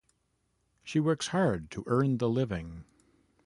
She 0.83 0.99
works 0.99 1.27
hard 1.27 1.69
to 1.69 1.83
earn 1.85 2.17
the 2.17 2.27
living. 2.27 2.85